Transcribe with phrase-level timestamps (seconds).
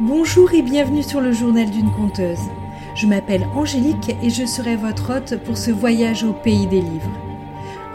[0.00, 2.50] Bonjour et bienvenue sur le journal d'une conteuse.
[2.94, 7.10] Je m'appelle Angélique et je serai votre hôte pour ce voyage au pays des livres.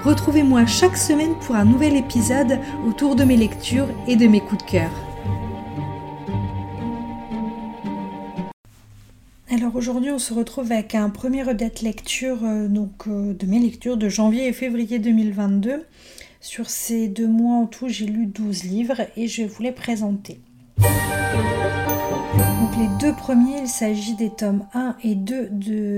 [0.04, 4.66] Retrouvez-moi chaque semaine pour un nouvel épisode autour de mes lectures et de mes coups
[4.66, 4.90] de cœur.
[9.52, 13.60] Alors aujourd'hui on se retrouve avec un premier update lecture euh, donc, euh, de mes
[13.60, 15.86] lectures de janvier et février 2022.
[16.40, 20.40] Sur ces deux mois en tout j'ai lu 12 livres et je vous les présenter
[22.82, 25.50] les deux premiers, il s'agit des tomes 1 et 2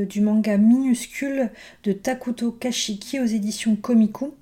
[0.05, 1.49] du manga minuscule
[1.85, 4.33] de Takuto Kashiki aux éditions Komiku.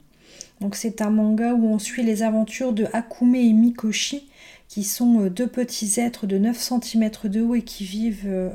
[0.59, 4.27] Donc c'est un manga où on suit les aventures de Akume et Mikoshi,
[4.69, 8.49] qui sont euh, deux petits êtres de 9 cm de haut et qui vivent euh,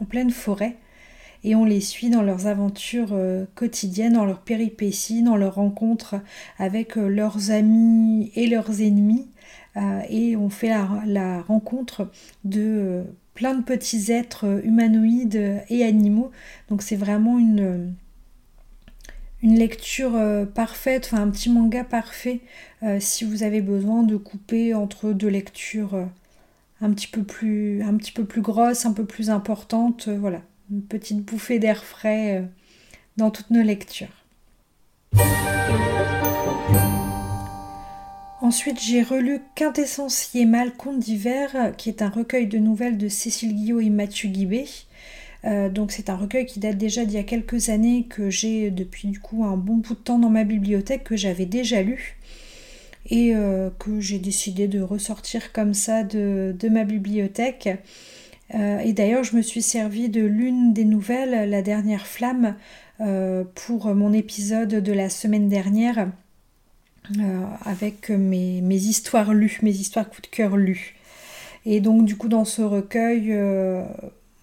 [0.00, 0.76] en pleine forêt.
[1.44, 6.16] Et on les suit dans leurs aventures euh, quotidiennes, dans leurs péripéties, dans leurs rencontres
[6.58, 9.28] avec leurs amis et leurs ennemis.
[10.10, 10.74] et on fait
[11.06, 12.10] la rencontre
[12.44, 13.04] de
[13.38, 16.32] plein de petits êtres euh, humanoïdes et animaux.
[16.68, 17.94] Donc c'est vraiment une,
[19.44, 22.40] une lecture euh, parfaite, enfin un petit manga parfait
[22.82, 26.08] euh, si vous avez besoin de couper entre deux lectures
[26.80, 30.42] un petit peu plus un petit peu plus grosses, un peu plus importantes, voilà,
[30.72, 32.44] une petite bouffée d'air frais
[33.16, 34.24] dans toutes nos lectures.
[38.48, 43.54] Ensuite, j'ai relu Quintessence Yémal, Conte d'hiver, qui est un recueil de nouvelles de Cécile
[43.54, 44.64] Guillot et Mathieu Guibé.
[45.44, 48.70] Euh, donc c'est un recueil qui date déjà d'il y a quelques années, que j'ai
[48.70, 52.16] depuis du coup un bon bout de temps dans ma bibliothèque, que j'avais déjà lu
[53.10, 57.68] et euh, que j'ai décidé de ressortir comme ça de, ma bibliothèque.
[58.54, 62.56] Euh, et d'ailleurs, je me suis servi de l'une des nouvelles, La dernière flamme,
[63.54, 66.08] pour mon épisode de la semaine dernière
[67.18, 70.94] euh, avec mes, histoires lues, mes histoires coup de cœur lues.
[71.64, 73.82] Et donc du coup dans ce recueil, euh,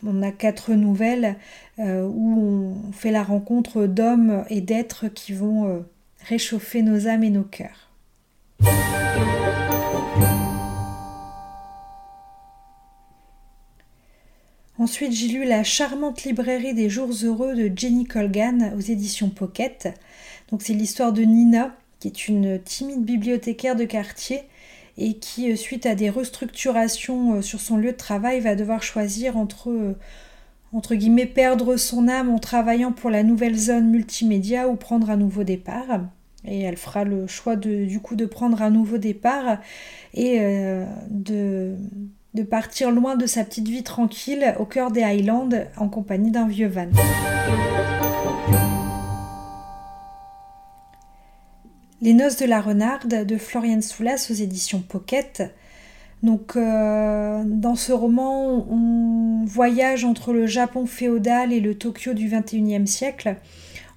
[0.04, 1.36] on a quatre nouvelles
[1.78, 5.86] euh, où on fait la rencontre d'hommes et d'êtres qui vont
[6.28, 7.92] réchauffer nos âmes et nos cœurs.
[14.78, 19.88] Ensuite, j'ai lu La charmante librairie des jours heureux de Jenny Colgan aux éditions Pocket.
[20.52, 24.44] Donc, c'est l'histoire de Nina qui est une timide bibliothécaire de quartier
[24.98, 28.82] et qui, euh, suite à des restructurations euh, sur son lieu de travail, va devoir
[28.82, 29.98] choisir entre, euh,
[30.74, 35.18] entre guillemets, perdre son âme en travaillant pour la nouvelle zone multimédia ou prendre un
[35.18, 36.02] nouveau départ.
[36.46, 39.58] Et elle fera le choix de, du coup de prendre un nouveau départ
[40.14, 40.40] et
[41.10, 41.74] de,
[42.36, 46.48] de partir loin de sa petite vie tranquille au cœur des Highlands en compagnie d'un
[46.48, 46.90] vieux van.
[52.06, 55.42] Les Noces de la Renarde de Florian Soulas aux éditions Pocket.
[56.22, 62.30] Donc, euh, dans ce roman, on voyage entre le Japon féodal et le Tokyo du
[62.30, 63.38] XXIe siècle.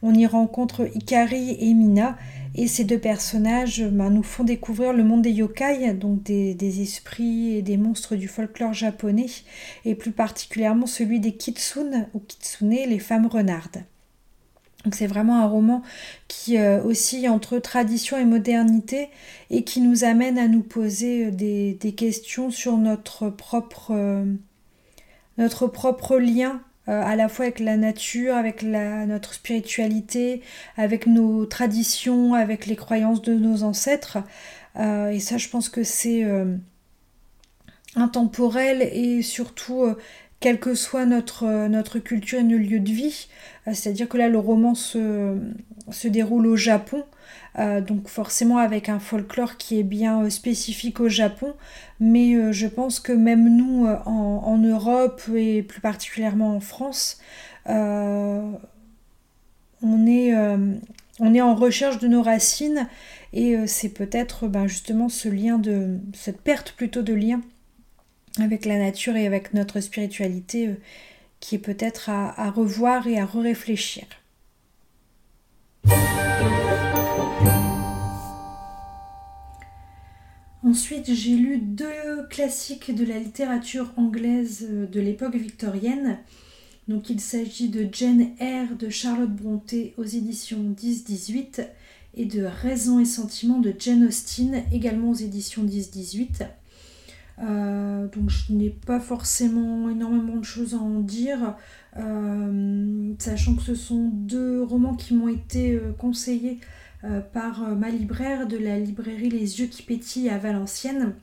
[0.01, 2.17] On y rencontre Ikari et Mina,
[2.55, 7.57] et ces deux personnages ben, nous font découvrir le monde des yokai, donc des, esprits
[7.57, 9.27] et des monstres du folklore japonais,
[9.85, 13.85] et plus particulièrement celui des kitsune ou kitsune, les femmes renardes.
[14.89, 15.83] Donc c'est vraiment un roman
[16.29, 19.11] qui euh, oscille entre tradition et modernité
[19.51, 24.25] et qui nous amène à nous poser euh, des, questions sur notre propre, euh,
[26.21, 30.41] lien à la fois avec la nature, avec notre spiritualité,
[30.79, 34.17] avec nos traditions, avec les croyances de nos ancêtres.
[34.75, 36.25] et ça je pense que c'est
[37.95, 39.85] intemporel et surtout
[40.41, 43.29] quelle que soit notre, euh, notre culture et nos lieux de vie.
[43.67, 45.37] Euh, c'est-à-dire que là, le roman se,
[46.05, 47.05] déroule au Japon,
[47.59, 51.55] euh, donc forcément avec un folklore qui est bien spécifique au Japon,
[51.99, 57.19] mais je pense que même nous, en, Europe et plus particulièrement en France,
[57.67, 58.61] on,
[60.07, 60.35] est,
[61.21, 62.87] on est en recherche de nos racines
[63.33, 67.41] et c'est peut-être ben, justement ce lien de cette perte plutôt de lien
[68.43, 70.75] avec la nature et avec notre spiritualité euh,
[71.41, 74.05] qui est peut-être à, revoir et à réfléchir.
[80.65, 86.19] Ensuite, j'ai lu deux classiques de la littérature anglaise euh, de l'époque victorienne.
[86.89, 91.67] Donc, il s'agit de Jane Eyre de Charlotte Brontë aux éditions 10-18
[92.15, 96.49] et de Raison et Sentiment de Jane Austen également aux éditions 10-18.
[97.43, 101.55] Euh, donc je n'ai pas forcément énormément de choses à en dire,
[101.97, 106.59] euh, sachant que ce sont deux romans qui m'ont été euh, conseillés
[107.33, 111.15] par ma libraire de la librairie Les Yeux qui pétillent à Valenciennes.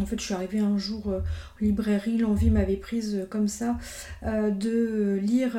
[0.00, 1.20] En fait, je suis arrivée un jour en
[1.60, 3.76] librairie, l'envie m'avait prise comme ça
[4.24, 5.58] de lire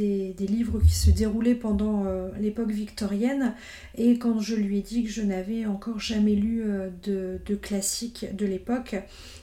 [0.00, 2.04] des, livres qui se déroulaient pendant
[2.40, 3.54] l'époque victorienne.
[3.96, 6.64] Et quand je lui ai dit que je n'avais encore jamais lu
[7.02, 8.96] de, de classiques de l'époque,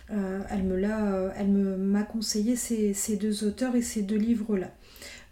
[0.09, 4.71] elle me l'a, elle m'a conseillé ces, ces, deux auteurs et ces deux livres-là.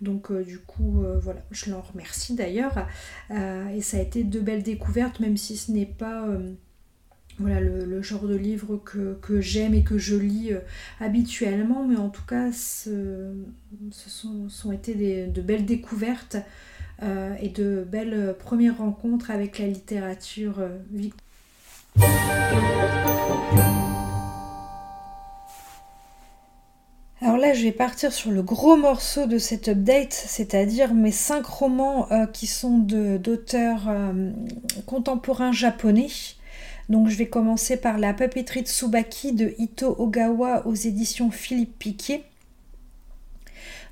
[0.01, 2.87] Donc du coup, voilà, je l'en remercie d'ailleurs.
[3.29, 6.27] et ça a été de belles découvertes, même si ce n'est pas
[7.37, 10.59] voilà le, genre de livre que, j'aime et que je lis euh,
[11.01, 13.33] habituellement, mais en tout cas, ce,
[13.91, 16.37] sont, été de belles découvertes
[17.03, 20.77] euh, et de belles premières rencontres avec la littérature euh,
[27.21, 31.45] Alors là, je vais partir sur le gros morceau de cette update, c'est-à-dire mes cinq
[31.45, 33.89] romans qui sont d'auteurs
[34.85, 36.07] contemporains japonais.
[36.89, 41.79] Donc je vais commencer par La papeterie de Tsubaki de Ito Ogawa aux éditions Philippe
[41.79, 42.23] Piquet.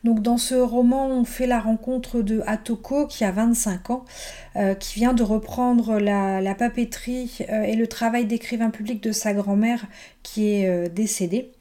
[0.03, 4.05] Donc dans ce roman, on fait la rencontre de Atoko qui a 25 ans,
[4.57, 9.33] euh, qui vient de reprendre la, papeterie euh, et le travail d'écrivain public de sa
[9.33, 9.85] grand-mère
[10.21, 11.51] qui est euh, décédée.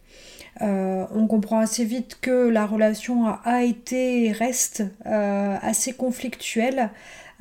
[0.61, 6.91] on comprend assez vite que la relation a été et reste assez conflictuelle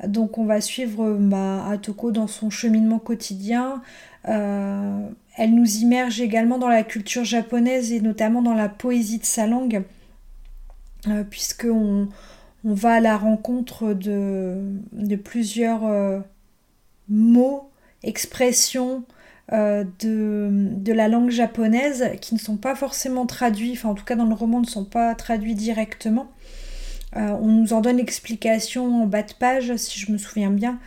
[0.06, 3.82] donc on va suivre bah, Atoko dans son cheminement quotidien.
[4.28, 9.24] Euh, elle nous immerge également dans la culture japonaise et notamment dans la poésie de
[9.24, 9.82] sa langue,
[11.08, 12.08] euh, puisqu'on
[12.64, 15.82] on va à la rencontre de, plusieurs
[17.08, 17.70] mots,
[18.04, 19.02] expressions
[19.50, 24.14] de, de, la langue japonaise qui ne sont pas forcément traduits, enfin en tout cas
[24.14, 26.28] dans le roman ne sont pas traduits directement.
[27.16, 30.78] Euh, on nous en donne l'explication en bas de page, si je me souviens bien.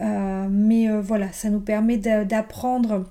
[0.00, 3.10] Euh, mais euh, voilà, ça nous permet d'apprendre,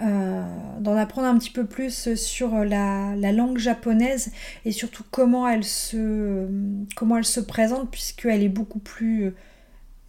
[0.00, 4.32] d'en apprendre un petit peu plus sur la, langue japonaise
[4.64, 6.48] et surtout comment elle se,
[6.96, 9.32] comment elle se présente, puisqu'elle est beaucoup plus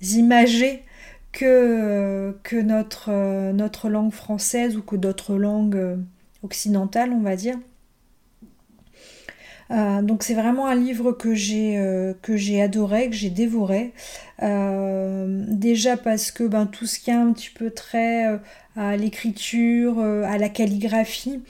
[0.02, 0.84] imagée
[1.32, 5.98] que, notre langue française ou que d'autres langues
[6.44, 7.58] occidentales, on va dire.
[9.72, 13.94] Euh, donc c'est vraiment un livre que j'ai euh, que j'ai adoré, que j'ai dévoré.
[14.42, 18.40] Euh, déjà parce que ben, tout ce qui est un petit peu trait
[18.76, 21.42] à l'écriture, à la calligraphie,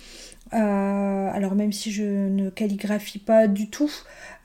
[0.51, 3.91] alors même si je ne calligraphie pas du tout,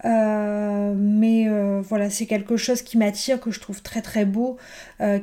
[0.04, 1.48] mais
[1.82, 4.56] voilà, c'est quelque chose qui m'attire, que je trouve très très beau,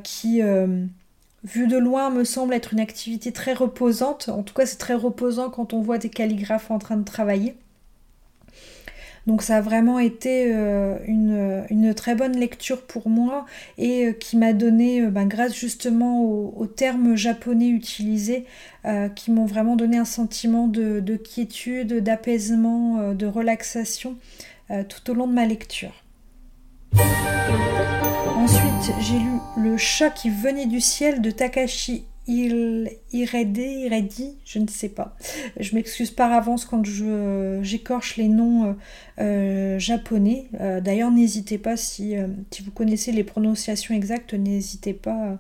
[0.04, 0.42] qui
[1.44, 4.30] vu de loin me semble être une activité très reposante.
[4.30, 7.56] En tout cas, c'est très reposant quand on voit des calligraphes en train de travailler.
[9.28, 13.46] Donc ça a vraiment été euh, une, très bonne lecture pour moi
[13.78, 18.46] et euh, qui m'a donné, euh, ben, grâce justement aux, termes japonais utilisés,
[19.16, 24.16] qui m'ont vraiment donné un sentiment de quiétude, d'apaisement, de relaxation
[24.90, 26.04] tout au long de ma lecture.
[28.36, 34.60] Ensuite, j'ai lu Le chat qui venait du ciel de Takashi il irait dit, je
[34.60, 35.16] ne sais pas.
[35.60, 38.74] Je m'excuse par avance quand je j'écorche les noms euh,
[39.20, 40.48] euh, japonais.
[40.60, 42.16] Euh, d'ailleurs, n'hésitez pas si,
[42.52, 45.38] si, vous connaissez les prononciations exactes, n'hésitez pas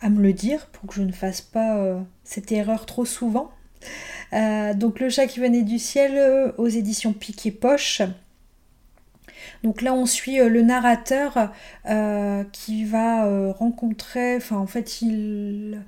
[0.00, 3.50] à me le dire pour que je ne fasse pas cette erreur trop souvent.
[4.32, 8.02] donc le chat qui venait du ciel aux éditions Piquet Poche.
[9.62, 11.52] Donc là, on suit le narrateur
[12.52, 15.80] qui va rencontrer, enfin en fait, il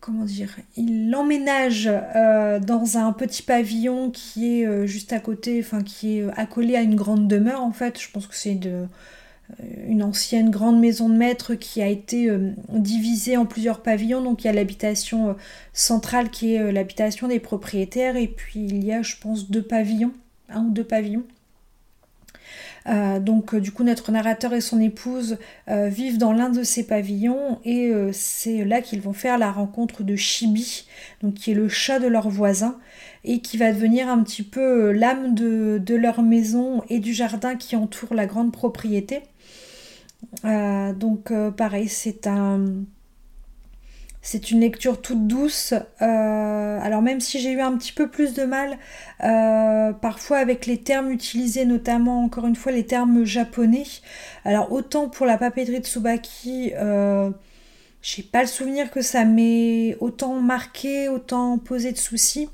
[0.00, 6.18] comment dire, il l'emménage dans un petit pavillon qui est juste à côté, enfin qui
[6.18, 8.00] est accolé à une grande demeure en fait.
[8.00, 8.58] Je pense que c'est
[9.86, 12.30] une ancienne grande maison de maître qui a été
[12.68, 14.22] divisée en plusieurs pavillons.
[14.22, 15.36] Donc il y a l'habitation
[15.72, 20.12] centrale qui est l'habitation des propriétaires et puis il y a je pense deux pavillons,
[20.48, 21.24] un ou deux pavillons.
[22.88, 25.38] Euh, donc euh, du coup notre narrateur et son épouse
[25.70, 30.02] euh, vivent dans l'un de ces pavillons et c'est là qu'ils vont faire la rencontre
[30.02, 30.86] de Chibi,
[31.34, 32.78] qui est le chat de leur voisin
[33.24, 37.76] et qui va devenir un petit peu l'âme de, leur maison et du jardin qui
[37.76, 39.20] entoure la grande propriété.
[40.44, 42.64] donc pareil, c'est un
[44.22, 45.74] c'est une lecture toute douce.
[46.00, 48.78] Euh, alors même si j'ai eu un petit peu plus de mal
[49.24, 53.84] euh, parfois avec les termes utilisés, notamment encore une fois les termes japonais.
[54.44, 57.30] Alors autant pour la papeterie de Tsubaki, euh,
[58.00, 62.48] j'ai pas le souvenir que ça m'ait autant marqué, autant posé de soucis.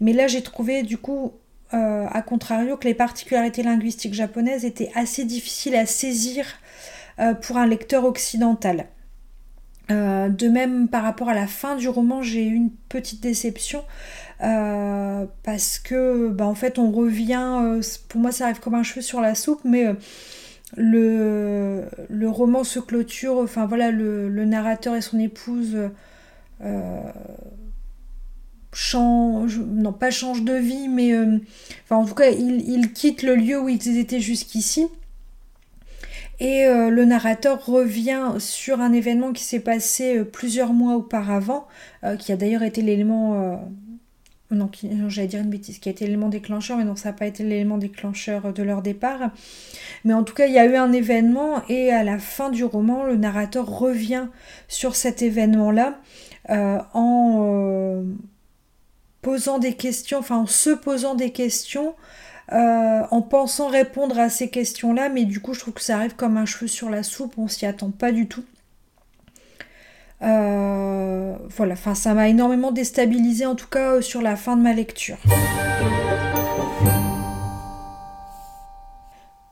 [0.00, 1.32] Mais là j'ai trouvé du coup
[1.70, 6.46] à contrario que les particularités linguistiques japonaises étaient assez difficiles à saisir
[7.42, 8.86] pour un lecteur occidental.
[9.90, 13.84] Euh, de même, par rapport à la fin du roman, j'ai eu une petite déception
[14.42, 17.60] euh, parce que, bah, en fait, on revient.
[17.62, 19.86] Euh, pour moi, ça arrive comme un cheveu sur la soupe, mais
[20.76, 21.86] le,
[22.26, 23.38] roman se clôture.
[23.38, 25.76] Enfin, voilà, le, narrateur et son épouse
[28.74, 31.14] changent, non pas changent de vie, mais
[31.90, 34.86] en tout cas, ils, ils quittent le lieu où ils étaient jusqu'ici.
[36.40, 41.66] Et euh, le narrateur revient sur un événement qui s'est passé euh, plusieurs mois auparavant,
[42.04, 43.60] euh, qui a d'ailleurs été l'élément...
[44.52, 44.70] non,
[45.08, 47.42] j'allais dire une bêtise, qui a été l'élément déclencheur, mais non, ça n'a pas été
[47.42, 49.32] l'élément déclencheur de leur départ.
[50.04, 52.64] Mais en tout cas, il y a eu un événement et à la fin du
[52.64, 54.28] roman, le narrateur revient
[54.68, 55.98] sur cet événement-là
[56.48, 58.04] en
[59.20, 61.94] posant des questions, enfin en se posant des questions
[62.52, 66.14] euh, en pensant répondre à ces questions-là, mais du coup je trouve que ça arrive
[66.14, 68.44] comme un cheveu sur la soupe, on s'y attend pas du tout.
[70.22, 74.62] Euh, voilà, enfin ça m'a énormément déstabilisé en tout cas euh, sur la fin de
[74.62, 75.18] ma lecture.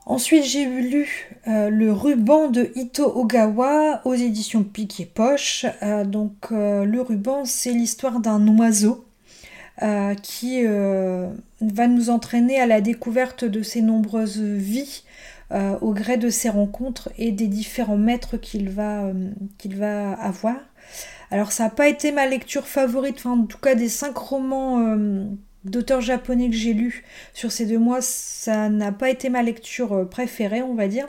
[0.07, 5.65] Ensuite, j'ai lu Le ruban de Ito Ogawa aux éditions Pique et Poche.
[6.05, 9.06] donc, le ruban, c'est l'histoire d'un oiseau
[9.83, 11.29] euh, qui euh,
[11.61, 15.03] va nous entraîner à la découverte de ses nombreuses vies
[15.51, 19.11] euh, au gré de ses rencontres et des différents maîtres qu'il va,
[19.57, 20.55] qu'il va avoir.
[21.29, 24.97] Alors ça n'a pas été ma lecture favorite, enfin en tout cas des cinq romans
[25.63, 27.03] d'auteurs japonais que j'ai lus
[27.33, 31.07] sur ces deux mois, ça n'a pas été ma lecture préférée, on va dire.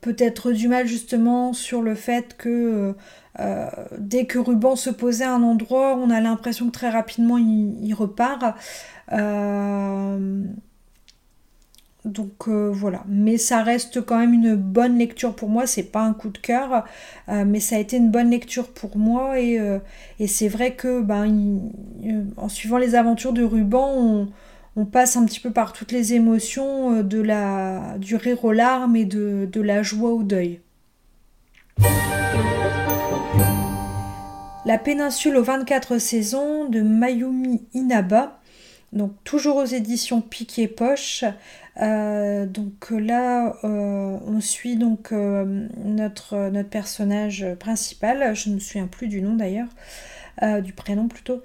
[0.00, 2.94] Peut-être du mal justement sur le fait que
[3.40, 7.38] euh, dès que Ruban se posait à un endroit, on a l'impression que très rapidement
[7.38, 8.56] il, repart.
[9.12, 10.44] Euh,
[12.04, 15.66] donc euh, voilà, mais ça reste quand même une bonne lecture pour moi.
[15.66, 16.84] C'est pas un coup de cœur,
[17.28, 19.40] mais ça a été une bonne lecture pour moi.
[19.40, 19.58] Et,
[20.26, 21.60] c'est vrai que ben,
[22.36, 24.28] en suivant les aventures de Ruban, on,
[24.86, 29.48] passe un petit peu par toutes les émotions la, du rire aux larmes et de,
[29.50, 30.60] de la joie au deuil.
[34.64, 38.40] La péninsule aux 24 saisons de Mayumi Inaba,
[38.92, 41.24] donc toujours aux éditions Piquet Poche.
[41.80, 48.86] Euh, donc là, euh, on suit donc euh, notre, personnage principal, je ne me souviens
[48.86, 49.68] plus du nom d'ailleurs,
[50.62, 51.42] du prénom plutôt,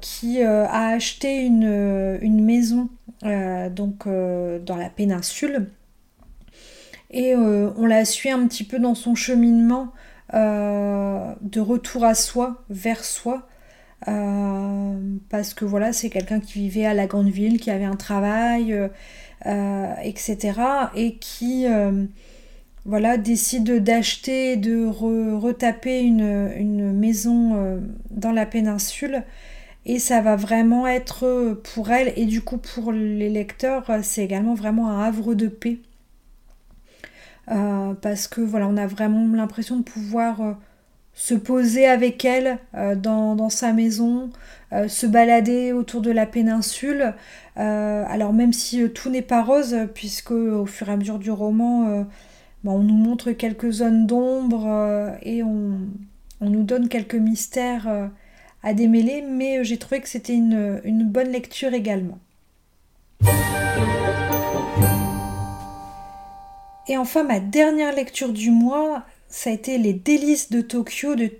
[0.00, 2.88] qui a acheté une, maison
[3.22, 5.70] donc dans la péninsule.
[7.10, 9.92] Et on la suit un petit peu dans son cheminement
[10.32, 13.46] de retour à soi, vers soi.
[14.08, 14.94] Euh,
[15.30, 18.72] parce que voilà, c'est quelqu'un qui vivait à la grande ville, qui avait un travail,
[19.46, 20.60] euh, etc.
[20.94, 21.66] Et qui
[22.84, 29.24] voilà, décide d'acheter, de retaper une, maison dans la péninsule.
[29.86, 34.54] Et ça va vraiment être pour elle et du coup pour les lecteurs, c'est également
[34.54, 35.78] vraiment un havre de paix.
[37.50, 40.52] Euh, parce que voilà, on a vraiment l'impression de pouvoir euh,
[41.16, 44.30] se poser avec elle euh, dans, sa maison,
[44.88, 47.14] se balader autour de la péninsule.
[47.56, 52.04] alors même si tout n'est pas rose, puisque au fur et à mesure du roman,
[52.62, 55.78] bah, on nous montre quelques zones d'ombre et on,
[56.40, 58.10] on, nous donne quelques mystères
[58.62, 62.18] à démêler, mais j'ai trouvé que c'était une bonne lecture également.
[66.88, 69.04] Et enfin, ma dernière lecture du mois,
[69.36, 71.30] ça a été Les délices de Tokyo de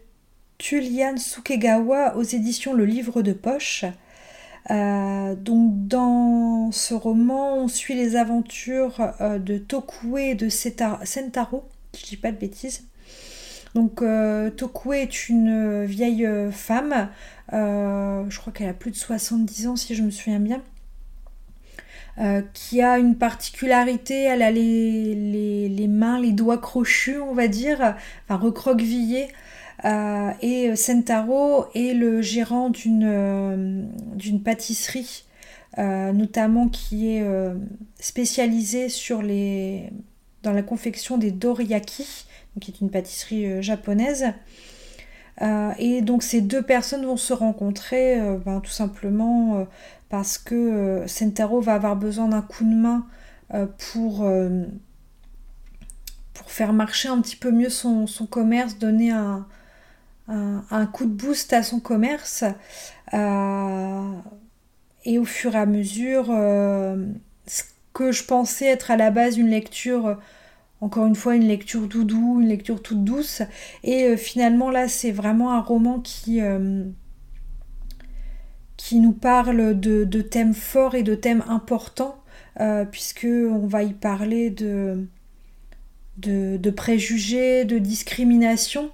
[0.58, 3.86] Tulian Sukegawa aux éditions Le Livre de Poche.
[4.70, 11.64] Euh, donc dans ce roman, on suit les aventures euh, de Tokue et de Sentaro,
[11.94, 12.84] si je dis pas de bêtises.
[13.74, 17.08] Donc euh, Tokue est une vieille femme,
[17.50, 20.60] je crois qu'elle a plus de 70 ans si je me souviens bien,
[22.18, 27.94] euh, qui a une particularité, elle a les, mains, les doigts crochus, on va dire,
[28.24, 29.28] enfin recroquevillés.
[29.84, 35.24] Euh, et Sentaro est le gérant d'une euh, pâtisserie,
[35.76, 37.24] notamment qui est
[38.00, 38.88] spécialisée
[40.42, 42.24] dans la confection des doriyaki,
[42.62, 44.32] qui est une pâtisserie japonaise.
[45.78, 49.66] et donc ces deux personnes vont se rencontrer ben, tout simplement
[50.08, 53.06] parce que euh, Sentaro va avoir besoin d'un coup de main
[53.54, 54.64] euh, pour, euh,
[56.34, 59.46] pour faire marcher un petit peu mieux son, commerce, donner un,
[60.28, 62.44] un, coup de boost à son commerce.
[63.12, 63.18] et
[65.18, 70.18] au fur et à mesure, ce que je pensais être à la base une lecture
[70.82, 73.42] encore une fois une lecture doudou, une lecture toute douce.
[73.82, 76.40] Et finalement là c'est vraiment un roman qui
[78.86, 82.22] qui nous parle de, thèmes forts et de thèmes importants,
[82.60, 85.08] euh, puisque va y parler de,
[86.70, 88.92] préjugés, de discrimination,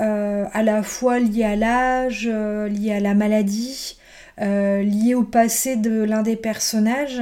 [0.00, 3.98] euh, à la fois liés à l'âge, euh, liés à la maladie,
[4.38, 7.20] liés au passé de l'un des personnages.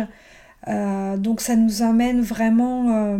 [0.68, 3.18] donc ça nous amène vraiment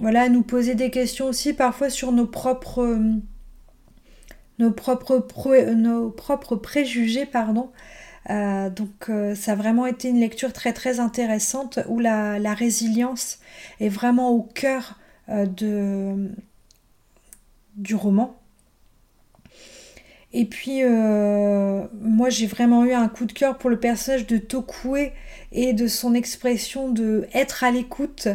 [0.00, 2.98] voilà, à nous poser des questions aussi parfois sur nos propres
[4.60, 7.26] nos propres, préjugés.
[7.26, 7.70] Pardon.
[8.28, 13.38] Euh, donc euh, ça a vraiment été une lecture très très intéressante où la, résilience
[13.80, 14.98] est vraiment au cœur
[15.30, 15.46] euh,
[17.76, 18.36] du roman.
[20.32, 25.10] Et puis moi j'ai vraiment eu un coup de cœur pour le personnage de Tokue
[25.50, 28.28] et de son expression de être à l'écoute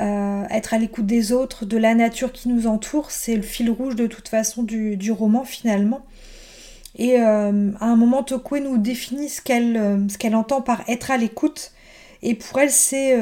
[0.00, 3.70] euh, être à l'écoute des autres, de la nature qui nous entoure, c'est le fil
[3.70, 6.04] rouge de toute façon du, roman finalement.
[6.96, 11.10] Et euh, à un moment, Tokue nous définit ce qu'elle euh, qu'elle entend par être
[11.10, 11.72] à l'écoute.
[12.22, 13.16] Et pour elle, c'est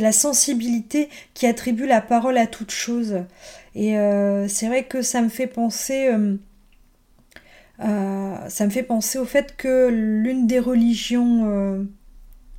[0.00, 3.24] la sensibilité qui attribue la parole à toute chose.
[3.74, 3.96] Et
[4.46, 6.08] c'est vrai que ça me fait penser...
[7.80, 11.84] ça me fait penser au fait que l'une des religions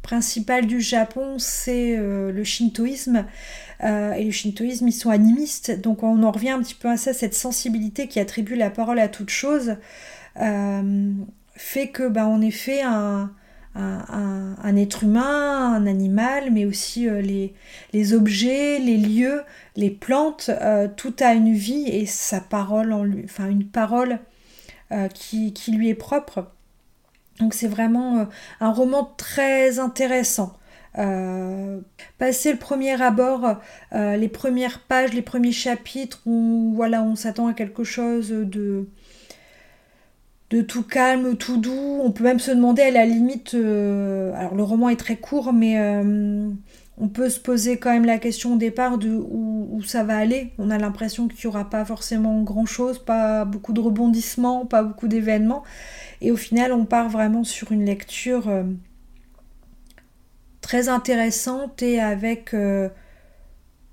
[0.05, 3.25] principal du Japon, c'est euh, le shintoïsme.
[3.83, 5.81] Euh, et le shintoïsme, ils sont animistes.
[5.81, 8.99] Donc on en revient un petit peu à ça, cette sensibilité qui attribue la parole
[8.99, 9.77] à toute chose,
[10.39, 11.11] euh,
[11.55, 13.31] fait que, bah, en effet, un,
[13.73, 17.53] un, être humain, un animal, mais aussi les,
[17.91, 19.41] les, objets, les lieux,
[19.75, 20.51] les plantes,
[20.95, 24.19] tout a une vie et sa parole en lui, enfin une parole
[25.13, 26.54] qui, qui, lui est propre.
[27.39, 28.25] Donc c'est vraiment euh,
[28.59, 30.57] un roman très intéressant.
[30.97, 31.81] Euh,
[32.17, 33.57] passer le premier abord,
[33.93, 38.87] euh, les premières pages, les premiers chapitres, où voilà, on s'attend à quelque chose de,
[40.51, 41.99] de tout calme, tout doux.
[42.01, 45.75] On peut même se demander à la limite, alors le roman est très court, mais
[46.97, 50.53] on peut se poser quand même la question au départ de où, ça va aller.
[50.57, 55.09] On a l'impression qu'il n'y aura pas forcément grand-chose, pas beaucoup de rebondissements, pas beaucoup
[55.09, 55.63] d'événements.
[56.21, 58.63] Et au final, on part vraiment sur une lecture euh,
[60.61, 62.87] très intéressante et avec euh,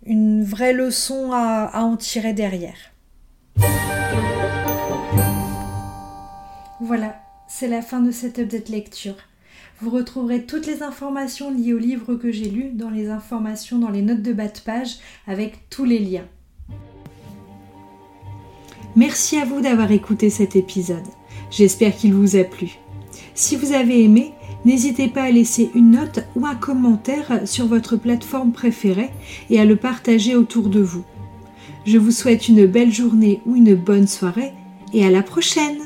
[0.07, 2.93] une vraie leçon à, en tirer derrière.
[6.81, 9.17] Voilà, c'est la fin de cette update lecture.
[9.83, 13.90] Vous retrouverez toutes les informations liées au livre que j'ai lu dans les informations dans
[13.90, 16.27] les notes de bas de page avec tous les liens.
[18.95, 21.03] Merci à vous d'avoir écouté cet épisode.
[21.51, 22.79] J'espère qu'il vous a plu.
[23.35, 27.97] Si vous avez aimé, n'hésitez pas à laisser une note ou un commentaire sur votre
[27.97, 29.11] plateforme préférée
[29.51, 31.03] et à le partager autour de vous.
[31.87, 34.53] Je vous souhaite une belle journée ou une bonne soirée
[34.92, 35.81] et à la prochaine